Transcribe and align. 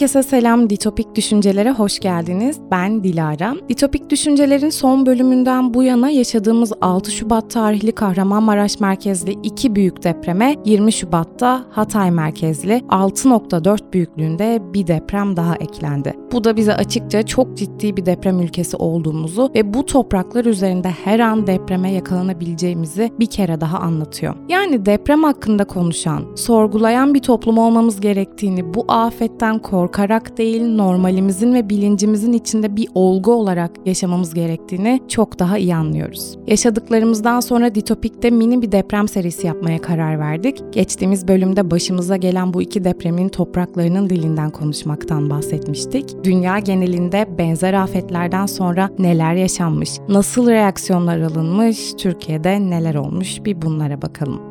Herkese 0.00 0.22
selam, 0.22 0.70
Ditopik 0.70 1.14
Düşüncelere 1.14 1.70
hoş 1.70 1.98
geldiniz. 1.98 2.60
Ben 2.70 3.04
Dilara. 3.04 3.54
Ditopik 3.68 4.10
Düşünceler'in 4.10 4.70
son 4.70 5.06
bölümünden 5.06 5.74
bu 5.74 5.82
yana 5.82 6.10
yaşadığımız 6.10 6.72
6 6.80 7.10
Şubat 7.10 7.50
tarihli 7.50 7.92
Kahramanmaraş 7.92 8.80
merkezli 8.80 9.36
iki 9.42 9.76
büyük 9.76 10.02
depreme 10.02 10.56
20 10.64 10.92
Şubat'ta 10.92 11.64
Hatay 11.70 12.10
merkezli 12.10 12.72
6.4 12.72 13.92
büyüklüğünde 13.92 14.62
bir 14.74 14.86
deprem 14.86 15.36
daha 15.36 15.56
eklendi. 15.56 16.14
Bu 16.32 16.44
da 16.44 16.56
bize 16.56 16.74
açıkça 16.74 17.22
çok 17.22 17.56
ciddi 17.56 17.96
bir 17.96 18.06
deprem 18.06 18.40
ülkesi 18.40 18.76
olduğumuzu 18.76 19.50
ve 19.54 19.74
bu 19.74 19.86
topraklar 19.86 20.44
üzerinde 20.44 20.88
her 21.04 21.20
an 21.20 21.46
depreme 21.46 21.92
yakalanabileceğimizi 21.92 23.12
bir 23.20 23.26
kere 23.26 23.60
daha 23.60 23.78
anlatıyor. 23.78 24.34
Yani 24.48 24.86
deprem 24.86 25.22
hakkında 25.22 25.64
konuşan, 25.64 26.24
sorgulayan 26.36 27.14
bir 27.14 27.22
toplum 27.22 27.58
olmamız 27.58 28.00
gerektiğini 28.00 28.74
bu 28.74 28.84
afetten 28.88 29.58
korkarak 29.90 30.38
değil 30.38 30.74
normalimizin 30.74 31.54
ve 31.54 31.70
bilincimizin 31.70 32.32
içinde 32.32 32.76
bir 32.76 32.88
olgu 32.94 33.32
olarak 33.32 33.70
yaşamamız 33.86 34.34
gerektiğini 34.34 35.00
çok 35.08 35.38
daha 35.38 35.58
iyi 35.58 35.74
anlıyoruz. 35.74 36.36
Yaşadıklarımızdan 36.46 37.40
sonra 37.40 37.74
Ditopik'te 37.74 38.30
mini 38.30 38.62
bir 38.62 38.72
deprem 38.72 39.08
serisi 39.08 39.46
yapmaya 39.46 39.80
karar 39.80 40.18
verdik. 40.18 40.62
Geçtiğimiz 40.72 41.28
bölümde 41.28 41.70
başımıza 41.70 42.16
gelen 42.16 42.54
bu 42.54 42.62
iki 42.62 42.84
depremin 42.84 43.28
topraklarının 43.28 44.10
dilinden 44.10 44.50
konuşmaktan 44.50 45.30
bahsetmiştik. 45.30 46.24
Dünya 46.24 46.58
genelinde 46.58 47.38
benzer 47.38 47.74
afetlerden 47.74 48.46
sonra 48.46 48.90
neler 48.98 49.34
yaşanmış, 49.34 49.90
nasıl 50.08 50.50
reaksiyonlar 50.50 51.20
alınmış, 51.20 51.92
Türkiye'de 51.98 52.70
neler 52.70 52.94
olmuş 52.94 53.44
bir 53.44 53.62
bunlara 53.62 54.02
bakalım. 54.02 54.49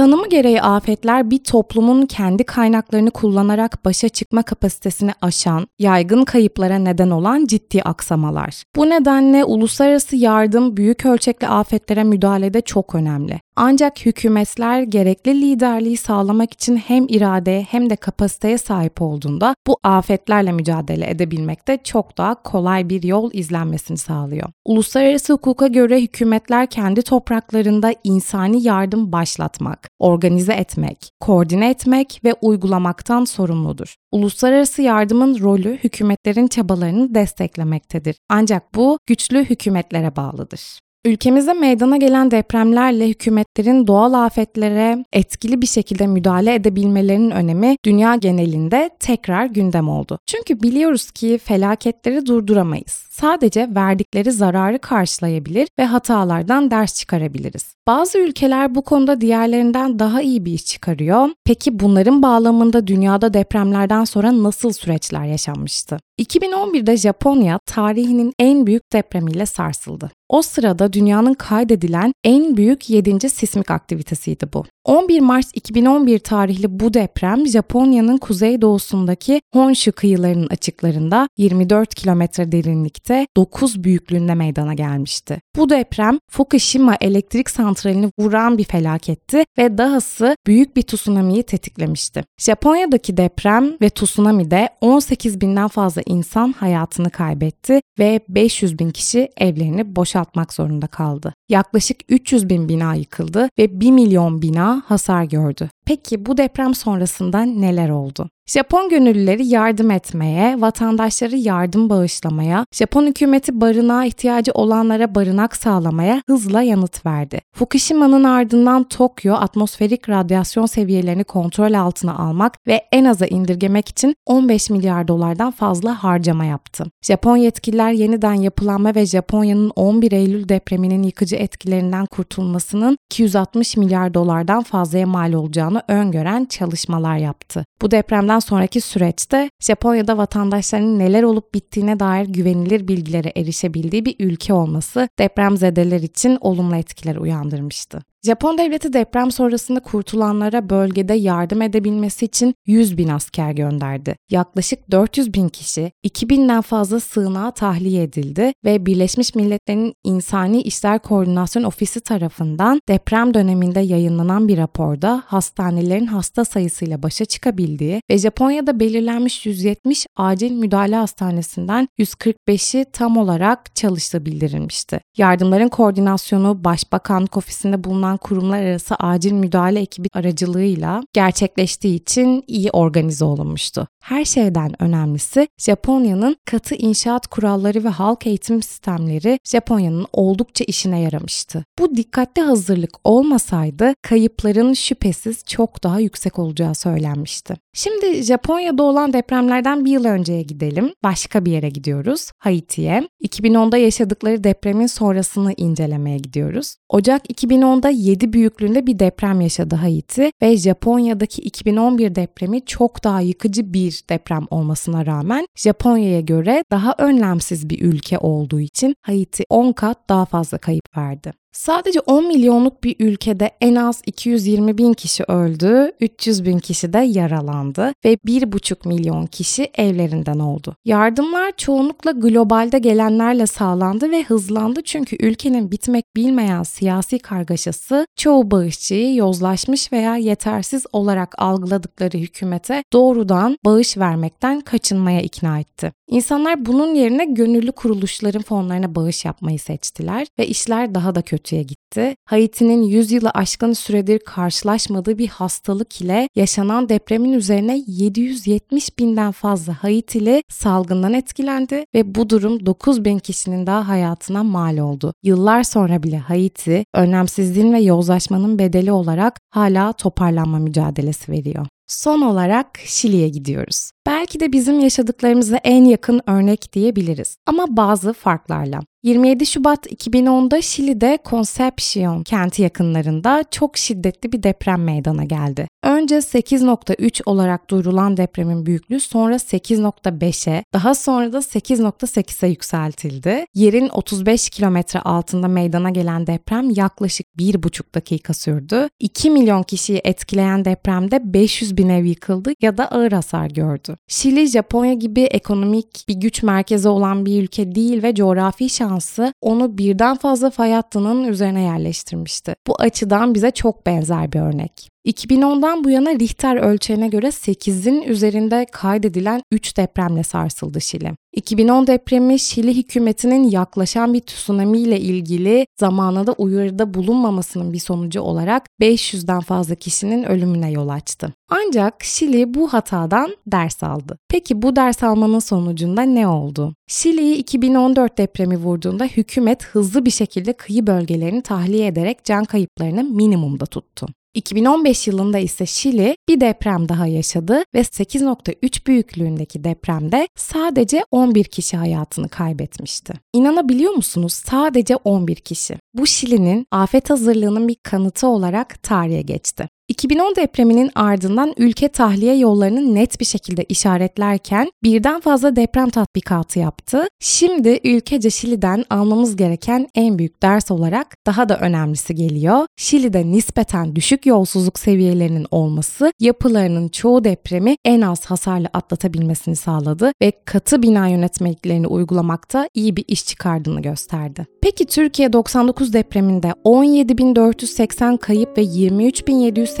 Tanımı 0.00 0.28
gereği 0.28 0.62
afetler 0.62 1.30
bir 1.30 1.38
toplumun 1.38 2.06
kendi 2.06 2.44
kaynaklarını 2.44 3.10
kullanarak 3.10 3.84
başa 3.84 4.08
çıkma 4.08 4.42
kapasitesini 4.42 5.12
aşan, 5.22 5.66
yaygın 5.78 6.24
kayıplara 6.24 6.78
neden 6.78 7.10
olan 7.10 7.46
ciddi 7.46 7.82
aksamalar. 7.82 8.62
Bu 8.76 8.90
nedenle 8.90 9.44
uluslararası 9.44 10.16
yardım 10.16 10.76
büyük 10.76 11.06
ölçekli 11.06 11.48
afetlere 11.48 12.04
müdahalede 12.04 12.60
çok 12.60 12.94
önemli. 12.94 13.40
Ancak 13.56 14.06
hükümetler 14.06 14.82
gerekli 14.82 15.40
liderliği 15.40 15.96
sağlamak 15.96 16.52
için 16.52 16.76
hem 16.76 17.06
iradeye 17.08 17.62
hem 17.62 17.90
de 17.90 17.96
kapasiteye 17.96 18.58
sahip 18.58 19.02
olduğunda 19.02 19.54
bu 19.66 19.76
afetlerle 19.82 20.52
mücadele 20.52 21.10
edebilmekte 21.10 21.78
çok 21.84 22.18
daha 22.18 22.42
kolay 22.42 22.88
bir 22.88 23.02
yol 23.02 23.30
izlenmesini 23.32 23.98
sağlıyor. 23.98 24.48
Uluslararası 24.64 25.32
hukuka 25.32 25.66
göre 25.66 26.02
hükümetler 26.02 26.66
kendi 26.66 27.02
topraklarında 27.02 27.94
insani 28.04 28.62
yardım 28.62 29.12
başlatmak, 29.12 29.89
organize 29.98 30.52
etmek, 30.52 31.10
koordine 31.20 31.70
etmek 31.70 32.20
ve 32.24 32.34
uygulamaktan 32.42 33.24
sorumludur. 33.24 33.94
Uluslararası 34.12 34.82
yardımın 34.82 35.40
rolü 35.40 35.78
hükümetlerin 35.84 36.48
çabalarını 36.48 37.14
desteklemektedir. 37.14 38.16
Ancak 38.28 38.74
bu 38.74 38.98
güçlü 39.06 39.44
hükümetlere 39.44 40.16
bağlıdır. 40.16 40.78
Ülkemizde 41.04 41.52
meydana 41.52 41.96
gelen 41.96 42.30
depremlerle 42.30 43.08
hükümetlerin 43.08 43.86
doğal 43.86 44.12
afetlere 44.12 45.04
etkili 45.12 45.62
bir 45.62 45.66
şekilde 45.66 46.06
müdahale 46.06 46.54
edebilmelerinin 46.54 47.30
önemi 47.30 47.76
dünya 47.84 48.14
genelinde 48.14 48.90
tekrar 49.00 49.46
gündem 49.46 49.88
oldu. 49.88 50.18
Çünkü 50.26 50.62
biliyoruz 50.62 51.10
ki 51.10 51.38
felaketleri 51.38 52.26
durduramayız. 52.26 53.09
Sadece 53.20 53.68
verdikleri 53.74 54.32
zararı 54.32 54.78
karşılayabilir 54.78 55.68
ve 55.78 55.84
hatalardan 55.84 56.70
ders 56.70 56.94
çıkarabiliriz. 56.94 57.74
Bazı 57.86 58.18
ülkeler 58.18 58.74
bu 58.74 58.82
konuda 58.82 59.20
diğerlerinden 59.20 59.98
daha 59.98 60.22
iyi 60.22 60.44
bir 60.44 60.52
iş 60.52 60.66
çıkarıyor. 60.66 61.28
Peki 61.44 61.80
bunların 61.80 62.22
bağlamında 62.22 62.86
dünyada 62.86 63.34
depremlerden 63.34 64.04
sonra 64.04 64.42
nasıl 64.42 64.72
süreçler 64.72 65.24
yaşanmıştı? 65.24 65.98
2011'de 66.20 66.96
Japonya 66.96 67.58
tarihinin 67.66 68.32
en 68.38 68.66
büyük 68.66 68.92
depremiyle 68.92 69.46
sarsıldı. 69.46 70.10
O 70.28 70.42
sırada 70.42 70.92
dünyanın 70.92 71.34
kaydedilen 71.34 72.12
en 72.24 72.56
büyük 72.56 72.90
7. 72.90 73.30
sismik 73.30 73.70
aktivitesiydi 73.70 74.46
bu. 74.52 74.64
11 74.84 75.20
Mart 75.20 75.46
2011 75.54 76.18
tarihli 76.18 76.80
bu 76.80 76.94
deprem 76.94 77.46
Japonya'nın 77.46 78.18
kuzeydoğusundaki 78.18 79.40
Honshu 79.54 79.92
kıyılarının 79.92 80.48
açıklarında 80.50 81.28
24 81.38 81.94
kilometre 81.94 82.52
derinlikte 82.52 83.09
9 83.36 83.84
büyüklüğünde 83.84 84.34
meydana 84.34 84.74
gelmişti. 84.74 85.40
Bu 85.56 85.70
deprem 85.70 86.18
Fukushima 86.30 86.96
elektrik 87.00 87.50
santralini 87.50 88.10
vuran 88.18 88.58
bir 88.58 88.64
felaketti 88.64 89.44
ve 89.58 89.78
dahası 89.78 90.36
büyük 90.46 90.76
bir 90.76 90.82
tsunami'yi 90.82 91.42
tetiklemişti. 91.42 92.24
Japonya'daki 92.38 93.16
deprem 93.16 93.76
ve 93.82 93.90
tsunami'de 93.90 94.68
18 94.80 95.40
binden 95.40 95.68
fazla 95.68 96.02
insan 96.06 96.52
hayatını 96.52 97.10
kaybetti 97.10 97.80
ve 97.98 98.20
500 98.28 98.78
bin 98.78 98.90
kişi 98.90 99.28
evlerini 99.36 99.96
boşaltmak 99.96 100.52
zorunda 100.52 100.86
kaldı. 100.86 101.34
Yaklaşık 101.48 102.00
300 102.08 102.48
bin 102.48 102.68
bina 102.68 102.94
yıkıldı 102.94 103.48
ve 103.58 103.80
1 103.80 103.90
milyon 103.90 104.42
bina 104.42 104.82
hasar 104.86 105.24
gördü. 105.24 105.68
Peki 105.90 106.26
bu 106.26 106.36
deprem 106.36 106.74
sonrasında 106.74 107.42
neler 107.42 107.88
oldu? 107.88 108.30
Japon 108.50 108.88
gönüllüleri 108.88 109.46
yardım 109.46 109.90
etmeye, 109.90 110.60
vatandaşları 110.60 111.36
yardım 111.36 111.90
bağışlamaya, 111.90 112.64
Japon 112.72 113.06
hükümeti 113.06 113.60
barınağa 113.60 114.04
ihtiyacı 114.04 114.52
olanlara 114.52 115.14
barınak 115.14 115.56
sağlamaya 115.56 116.22
hızla 116.28 116.62
yanıt 116.62 117.06
verdi. 117.06 117.40
Fukushima'nın 117.56 118.24
ardından 118.24 118.84
Tokyo 118.84 119.34
atmosferik 119.34 120.08
radyasyon 120.08 120.66
seviyelerini 120.66 121.24
kontrol 121.24 121.74
altına 121.74 122.18
almak 122.18 122.54
ve 122.66 122.84
en 122.92 123.04
aza 123.04 123.26
indirgemek 123.26 123.88
için 123.88 124.14
15 124.26 124.70
milyar 124.70 125.08
dolardan 125.08 125.50
fazla 125.50 126.04
harcama 126.04 126.44
yaptı. 126.44 126.84
Japon 127.02 127.36
yetkililer 127.36 127.92
yeniden 127.92 128.34
yapılanma 128.34 128.94
ve 128.94 129.06
Japonya'nın 129.06 129.72
11 129.76 130.12
Eylül 130.12 130.48
depreminin 130.48 131.02
yıkıcı 131.02 131.36
etkilerinden 131.36 132.06
kurtulmasının 132.06 132.96
260 133.10 133.76
milyar 133.76 134.14
dolardan 134.14 134.62
fazlaya 134.62 135.06
mal 135.06 135.32
olacağını 135.32 135.79
öngören 135.88 136.44
çalışmalar 136.44 137.16
yaptı. 137.16 137.64
Bu 137.82 137.90
depremden 137.90 138.38
sonraki 138.38 138.80
süreçte 138.80 139.50
Japonya'da 139.60 140.18
vatandaşlarının 140.18 140.98
neler 140.98 141.22
olup 141.22 141.54
bittiğine 141.54 142.00
dair 142.00 142.26
güvenilir 142.26 142.88
bilgilere 142.88 143.32
erişebildiği 143.36 144.04
bir 144.04 144.16
ülke 144.18 144.52
olması 144.52 145.08
depremzedeler 145.18 146.00
için 146.00 146.38
olumlu 146.40 146.76
etkiler 146.76 147.16
uyandırmıştı. 147.16 148.02
Japon 148.22 148.58
devleti 148.58 148.92
deprem 148.92 149.30
sonrasında 149.30 149.80
kurtulanlara 149.80 150.70
bölgede 150.70 151.14
yardım 151.14 151.62
edebilmesi 151.62 152.24
için 152.24 152.54
100 152.66 152.98
bin 152.98 153.08
asker 153.08 153.52
gönderdi. 153.52 154.16
Yaklaşık 154.30 154.90
400 154.90 155.34
bin 155.34 155.48
kişi 155.48 155.92
2000'den 156.06 156.60
fazla 156.60 157.00
sığınağa 157.00 157.50
tahliye 157.50 158.02
edildi 158.02 158.52
ve 158.64 158.86
Birleşmiş 158.86 159.34
Milletler'in 159.34 159.94
İnsani 160.04 160.62
İşler 160.62 160.98
Koordinasyon 160.98 161.62
Ofisi 161.62 162.00
tarafından 162.00 162.80
deprem 162.88 163.34
döneminde 163.34 163.80
yayınlanan 163.80 164.48
bir 164.48 164.58
raporda 164.58 165.22
hastanelerin 165.26 166.06
hasta 166.06 166.44
sayısıyla 166.44 167.02
başa 167.02 167.24
çıkabildiği 167.24 168.00
ve 168.10 168.18
Japonya'da 168.18 168.80
belirlenmiş 168.80 169.46
170 169.46 170.06
acil 170.16 170.52
müdahale 170.52 170.96
hastanesinden 170.96 171.88
145'i 171.98 172.84
tam 172.92 173.16
olarak 173.16 173.76
çalıştığı 173.76 174.26
bildirilmişti. 174.26 175.00
Yardımların 175.16 175.68
koordinasyonu 175.68 176.64
Başbakanlık 176.64 177.36
Ofisi'nde 177.36 177.84
bulunan 177.84 178.09
bulunan 178.10 178.16
kurumlar 178.16 178.62
arası 178.62 178.94
acil 178.94 179.32
müdahale 179.32 179.80
ekibi 179.80 180.08
aracılığıyla 180.12 181.02
gerçekleştiği 181.12 181.94
için 181.94 182.44
iyi 182.46 182.70
organize 182.70 183.24
olunmuştu. 183.24 183.86
Her 184.02 184.24
şeyden 184.24 184.82
önemlisi 184.82 185.48
Japonya'nın 185.58 186.36
katı 186.44 186.74
inşaat 186.74 187.26
kuralları 187.26 187.84
ve 187.84 187.88
halk 187.88 188.26
eğitim 188.26 188.62
sistemleri 188.62 189.38
Japonya'nın 189.44 190.06
oldukça 190.12 190.64
işine 190.64 191.00
yaramıştı. 191.00 191.64
Bu 191.78 191.96
dikkatli 191.96 192.42
hazırlık 192.42 192.90
olmasaydı 193.04 193.94
kayıpların 194.02 194.72
şüphesiz 194.72 195.44
çok 195.44 195.84
daha 195.84 196.00
yüksek 196.00 196.38
olacağı 196.38 196.74
söylenmişti. 196.74 197.56
Şimdi 197.74 198.22
Japonya'da 198.22 198.82
olan 198.82 199.12
depremlerden 199.12 199.84
bir 199.84 199.90
yıl 199.90 200.04
önceye 200.04 200.42
gidelim. 200.42 200.92
Başka 201.02 201.44
bir 201.44 201.52
yere 201.52 201.68
gidiyoruz. 201.68 202.30
Haiti'ye. 202.38 203.08
2010'da 203.24 203.76
yaşadıkları 203.76 204.44
depremin 204.44 204.86
sonrasını 204.86 205.52
incelemeye 205.56 206.18
gidiyoruz. 206.18 206.76
Ocak 206.88 207.30
2010'da 207.30 207.90
7 208.00 208.32
büyüklüğünde 208.32 208.86
bir 208.86 208.98
deprem 208.98 209.40
yaşadı 209.40 209.74
Haiti 209.74 210.32
ve 210.42 210.56
Japonya'daki 210.56 211.42
2011 211.42 212.14
depremi 212.14 212.64
çok 212.64 213.04
daha 213.04 213.20
yıkıcı 213.20 213.72
bir 213.72 214.02
deprem 214.10 214.46
olmasına 214.50 215.06
rağmen 215.06 215.46
Japonya'ya 215.56 216.20
göre 216.20 216.64
daha 216.70 216.94
önlemsiz 216.98 217.70
bir 217.70 217.80
ülke 217.80 218.18
olduğu 218.18 218.60
için 218.60 218.94
Haiti 219.02 219.44
10 219.48 219.72
kat 219.72 219.98
daha 220.08 220.24
fazla 220.24 220.58
kayıp 220.58 220.96
verdi. 220.96 221.32
Sadece 221.52 222.00
10 222.00 222.26
milyonluk 222.26 222.84
bir 222.84 222.96
ülkede 222.98 223.50
en 223.60 223.74
az 223.74 224.02
220 224.06 224.78
bin 224.78 224.92
kişi 224.92 225.24
öldü, 225.24 225.92
300 226.00 226.44
bin 226.44 226.58
kişi 226.58 226.92
de 226.92 226.98
yaralandı 226.98 227.92
ve 228.04 228.14
1,5 228.14 228.88
milyon 228.88 229.26
kişi 229.26 229.70
evlerinden 229.74 230.38
oldu. 230.38 230.76
Yardımlar 230.84 231.52
çoğunlukla 231.56 232.10
globalde 232.10 232.78
gelenlerle 232.78 233.46
sağlandı 233.46 234.10
ve 234.10 234.22
hızlandı 234.22 234.82
çünkü 234.82 235.16
ülkenin 235.16 235.70
bitmek 235.70 236.04
bilmeyen 236.16 236.62
siyasi 236.62 237.18
kargaşası 237.18 238.06
çoğu 238.16 238.50
bağışçıyı 238.50 239.14
yozlaşmış 239.14 239.92
veya 239.92 240.16
yetersiz 240.16 240.84
olarak 240.92 241.34
algıladıkları 241.38 242.18
hükümete 242.18 242.84
doğrudan 242.92 243.56
bağış 243.64 243.98
vermekten 243.98 244.60
kaçınmaya 244.60 245.20
ikna 245.20 245.60
etti. 245.60 245.92
İnsanlar 246.10 246.66
bunun 246.66 246.94
yerine 246.94 247.24
gönüllü 247.24 247.72
kuruluşların 247.72 248.42
fonlarına 248.42 248.94
bağış 248.94 249.24
yapmayı 249.24 249.58
seçtiler 249.58 250.26
ve 250.38 250.46
işler 250.46 250.94
daha 250.94 251.14
da 251.14 251.22
kötüye 251.22 251.62
gitti. 251.62 252.14
Haiti'nin 252.24 252.82
100 252.82 253.12
yılı 253.12 253.30
aşkın 253.30 253.72
süredir 253.72 254.18
karşılaşmadığı 254.18 255.18
bir 255.18 255.28
hastalık 255.28 256.00
ile 256.00 256.28
yaşanan 256.36 256.88
depremin 256.88 257.32
üzerine 257.32 257.84
770 257.86 258.98
binden 258.98 259.32
fazla 259.32 259.82
Haitili 259.82 260.42
salgından 260.48 261.12
etkilendi 261.12 261.84
ve 261.94 262.14
bu 262.14 262.30
durum 262.30 262.66
9 262.66 263.04
bin 263.04 263.18
kişinin 263.18 263.66
daha 263.66 263.88
hayatına 263.88 264.42
mal 264.42 264.78
oldu. 264.78 265.12
Yıllar 265.22 265.62
sonra 265.62 266.02
bile 266.02 266.18
Haiti, 266.18 266.84
önemsizliğin 266.94 267.72
ve 267.72 267.80
yozlaşmanın 267.80 268.58
bedeli 268.58 268.92
olarak 268.92 269.40
hala 269.50 269.92
toparlanma 269.92 270.58
mücadelesi 270.58 271.32
veriyor. 271.32 271.66
Son 271.90 272.20
olarak 272.20 272.66
Şili'ye 272.84 273.28
gidiyoruz. 273.28 273.90
Belki 274.10 274.40
de 274.40 274.52
bizim 274.52 274.80
yaşadıklarımıza 274.80 275.56
en 275.56 275.84
yakın 275.84 276.20
örnek 276.26 276.72
diyebiliriz 276.72 277.36
ama 277.46 277.76
bazı 277.76 278.12
farklarla. 278.12 278.80
27 279.02 279.46
Şubat 279.46 279.86
2010'da 279.86 280.62
Şili'de 280.62 281.18
Concepcion 281.24 282.22
kenti 282.22 282.62
yakınlarında 282.62 283.44
çok 283.50 283.76
şiddetli 283.76 284.32
bir 284.32 284.42
deprem 284.42 284.84
meydana 284.84 285.24
geldi. 285.24 285.68
Önce 285.84 286.16
8.3 286.16 287.22
olarak 287.26 287.70
duyurulan 287.70 288.16
depremin 288.16 288.66
büyüklüğü 288.66 289.00
sonra 289.00 289.34
8.5'e, 289.34 290.64
daha 290.72 290.94
sonra 290.94 291.32
da 291.32 291.38
8.8'e 291.38 292.48
yükseltildi. 292.48 293.44
Yerin 293.54 293.88
35 293.88 294.50
kilometre 294.50 295.00
altında 295.00 295.48
meydana 295.48 295.90
gelen 295.90 296.26
deprem 296.26 296.70
yaklaşık 296.70 297.26
1,5 297.38 297.94
dakika 297.94 298.34
sürdü. 298.34 298.88
2 298.98 299.30
milyon 299.30 299.62
kişiyi 299.62 300.00
etkileyen 300.04 300.64
depremde 300.64 301.34
500 301.34 301.76
bin 301.76 301.88
ev 301.88 302.04
yıkıldı 302.04 302.52
ya 302.62 302.78
da 302.78 302.90
ağır 302.90 303.12
hasar 303.12 303.46
gördü. 303.50 303.96
Şili, 304.08 304.46
Japonya 304.46 304.92
gibi 304.92 305.20
ekonomik 305.22 306.04
bir 306.08 306.14
güç 306.14 306.42
merkezi 306.42 306.88
olan 306.88 307.26
bir 307.26 307.42
ülke 307.42 307.74
değil 307.74 308.02
ve 308.02 308.14
coğrafi 308.14 308.68
şansı 308.68 309.32
onu 309.40 309.78
birden 309.78 310.16
fazla 310.16 310.50
fay 310.50 310.72
hattının 310.72 311.24
üzerine 311.24 311.62
yerleştirmişti. 311.62 312.54
Bu 312.66 312.74
açıdan 312.78 313.34
bize 313.34 313.50
çok 313.50 313.86
benzer 313.86 314.32
bir 314.32 314.40
örnek. 314.40 314.90
2010'dan 315.06 315.84
bu 315.84 315.90
yana 315.90 316.10
Richter 316.10 316.56
ölçeğine 316.56 317.08
göre 317.08 317.26
8'in 317.26 318.02
üzerinde 318.02 318.66
kaydedilen 318.72 319.42
3 319.52 319.76
depremle 319.76 320.22
sarsıldı 320.22 320.80
Şili. 320.80 321.12
2010 321.32 321.86
depremi 321.86 322.38
Şili 322.38 322.76
hükümetinin 322.76 323.50
yaklaşan 323.50 324.14
bir 324.14 324.20
tsunami 324.20 324.78
ile 324.78 325.00
ilgili 325.00 325.66
zamanında 325.80 326.32
uyarıda 326.32 326.94
bulunmamasının 326.94 327.72
bir 327.72 327.78
sonucu 327.78 328.20
olarak 328.20 328.66
500'den 328.80 329.40
fazla 329.40 329.74
kişinin 329.74 330.24
ölümüne 330.24 330.70
yol 330.70 330.88
açtı. 330.88 331.32
Ancak 331.48 332.04
Şili 332.04 332.54
bu 332.54 332.72
hatadan 332.72 333.36
ders 333.46 333.82
aldı. 333.82 334.18
Peki 334.28 334.62
bu 334.62 334.76
ders 334.76 335.02
almanın 335.02 335.38
sonucunda 335.38 336.02
ne 336.02 336.28
oldu? 336.28 336.74
Şili'yi 336.88 337.36
2014 337.36 338.18
depremi 338.18 338.56
vurduğunda 338.56 339.04
hükümet 339.04 339.64
hızlı 339.64 340.04
bir 340.04 340.10
şekilde 340.10 340.52
kıyı 340.52 340.86
bölgelerini 340.86 341.42
tahliye 341.42 341.86
ederek 341.86 342.24
can 342.24 342.44
kayıplarını 342.44 343.04
minimumda 343.04 343.66
tuttu. 343.66 344.06
2015 344.34 345.06
yılında 345.06 345.38
ise 345.38 345.66
Şili 345.66 346.16
bir 346.28 346.40
deprem 346.40 346.88
daha 346.88 347.06
yaşadı 347.06 347.62
ve 347.74 347.80
8.3 347.80 348.86
büyüklüğündeki 348.86 349.64
depremde 349.64 350.28
sadece 350.36 351.04
11 351.10 351.44
kişi 351.44 351.76
hayatını 351.76 352.28
kaybetmişti. 352.28 353.14
İnanabiliyor 353.32 353.92
musunuz? 353.92 354.32
Sadece 354.32 354.96
11 354.96 355.36
kişi. 355.36 355.76
Bu 355.94 356.06
Şili'nin 356.06 356.66
afet 356.70 357.10
hazırlığının 357.10 357.68
bir 357.68 357.76
kanıtı 357.82 358.26
olarak 358.26 358.82
tarihe 358.82 359.22
geçti. 359.22 359.68
2010 359.90 360.36
depreminin 360.36 360.90
ardından 360.94 361.54
ülke 361.56 361.88
tahliye 361.88 362.36
yollarını 362.36 362.94
net 362.94 363.20
bir 363.20 363.24
şekilde 363.24 363.64
işaretlerken 363.64 364.70
birden 364.82 365.20
fazla 365.20 365.56
deprem 365.56 365.90
tatbikatı 365.90 366.58
yaptı. 366.58 367.06
Şimdi 367.20 367.80
ülkece 367.84 368.30
Şili'den 368.30 368.84
almamız 368.90 369.36
gereken 369.36 369.88
en 369.94 370.18
büyük 370.18 370.42
ders 370.42 370.70
olarak 370.70 371.16
daha 371.26 371.48
da 371.48 371.58
önemlisi 371.58 372.14
geliyor. 372.14 372.66
Şili'de 372.76 373.30
nispeten 373.30 373.96
düşük 373.96 374.26
yolsuzluk 374.26 374.78
seviyelerinin 374.78 375.46
olması 375.50 376.12
yapılarının 376.20 376.88
çoğu 376.88 377.24
depremi 377.24 377.76
en 377.84 378.00
az 378.00 378.24
hasarla 378.24 378.68
atlatabilmesini 378.72 379.56
sağladı 379.56 380.12
ve 380.22 380.32
katı 380.44 380.82
bina 380.82 381.08
yönetmeliklerini 381.08 381.86
uygulamakta 381.86 382.68
iyi 382.74 382.96
bir 382.96 383.04
iş 383.08 383.26
çıkardığını 383.26 383.82
gösterdi. 383.82 384.46
Peki 384.62 384.86
Türkiye 384.86 385.32
99 385.32 385.92
depreminde 385.92 386.48
17.480 386.64 388.18
kayıp 388.18 388.58
ve 388.58 388.62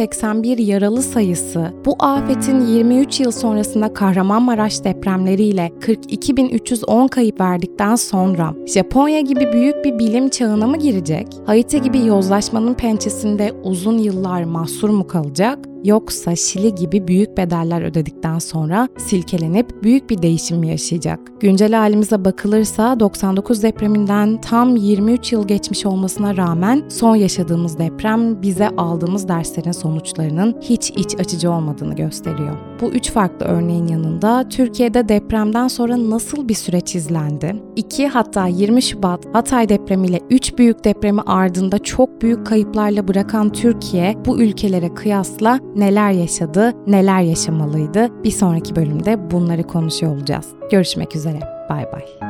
23.781 0.00 0.62
yaralı 0.62 1.02
sayısı 1.02 1.72
bu 1.84 1.96
afetin 1.98 2.60
23 2.60 3.20
yıl 3.20 3.30
sonrasında 3.30 3.92
Kahramanmaraş 3.94 4.84
depremleriyle 4.84 5.72
42.310 5.80 7.08
kayıp 7.08 7.40
verdikten 7.40 7.96
sonra 7.96 8.54
Japonya 8.66 9.20
gibi 9.20 9.52
büyük 9.52 9.84
bir 9.84 9.98
bilim 9.98 10.28
çağına 10.28 10.66
mı 10.66 10.76
girecek? 10.76 11.26
Haiti 11.46 11.82
gibi 11.82 12.06
yozlaşmanın 12.06 12.74
pençesinde 12.74 13.52
uzun 13.62 13.98
yıllar 13.98 14.44
mahsur 14.44 14.88
mu 14.90 15.06
kalacak? 15.06 15.69
Yoksa 15.84 16.36
Şili 16.36 16.74
gibi 16.74 17.08
büyük 17.08 17.36
bedeller 17.36 17.82
ödedikten 17.82 18.38
sonra 18.38 18.88
silkelenip 18.96 19.82
büyük 19.82 20.10
bir 20.10 20.22
değişim 20.22 20.64
yaşayacak? 20.64 21.20
Güncel 21.40 21.72
halimize 21.72 22.24
bakılırsa 22.24 23.00
99 23.00 23.62
depreminden 23.62 24.40
tam 24.40 24.76
23 24.76 25.32
yıl 25.32 25.48
geçmiş 25.48 25.86
olmasına 25.86 26.36
rağmen 26.36 26.82
son 26.88 27.16
yaşadığımız 27.16 27.78
deprem 27.78 28.42
bize 28.42 28.68
aldığımız 28.68 29.28
derslerin 29.28 29.72
sonuçlarının 29.72 30.56
hiç 30.60 30.90
iç 30.90 31.20
açıcı 31.20 31.50
olmadığını 31.50 31.96
gösteriyor. 31.96 32.69
Bu 32.80 32.90
üç 32.90 33.10
farklı 33.10 33.46
örneğin 33.46 33.86
yanında 33.86 34.48
Türkiye'de 34.48 35.08
depremden 35.08 35.68
sonra 35.68 36.10
nasıl 36.10 36.48
bir 36.48 36.54
süreç 36.54 36.94
izlendi? 36.94 37.56
2 37.76 38.08
hatta 38.08 38.46
20 38.46 38.82
Şubat 38.82 39.26
Hatay 39.32 39.68
depremiyle 39.68 40.20
3 40.30 40.58
büyük 40.58 40.84
depremi 40.84 41.20
ardında 41.20 41.78
çok 41.78 42.22
büyük 42.22 42.46
kayıplarla 42.46 43.08
bırakan 43.08 43.52
Türkiye 43.52 44.16
bu 44.26 44.42
ülkelere 44.42 44.94
kıyasla 44.94 45.58
neler 45.76 46.10
yaşadı, 46.10 46.72
neler 46.86 47.20
yaşamalıydı? 47.20 48.24
Bir 48.24 48.30
sonraki 48.30 48.76
bölümde 48.76 49.30
bunları 49.30 49.62
konuşuyor 49.62 50.16
olacağız. 50.16 50.46
Görüşmek 50.70 51.16
üzere. 51.16 51.40
Bay 51.70 51.84
bay. 51.92 52.29